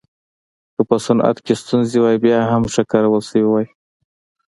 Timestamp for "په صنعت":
0.89-1.37